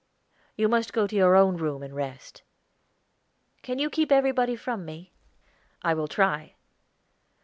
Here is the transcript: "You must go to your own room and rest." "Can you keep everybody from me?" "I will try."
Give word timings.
"You 0.55 0.67
must 0.67 0.93
go 0.93 1.05
to 1.05 1.15
your 1.15 1.35
own 1.35 1.57
room 1.57 1.83
and 1.83 1.95
rest." 1.95 2.41
"Can 3.61 3.77
you 3.77 3.91
keep 3.91 4.11
everybody 4.11 4.55
from 4.55 4.83
me?" 4.83 5.13
"I 5.83 5.93
will 5.93 6.07
try." 6.07 6.55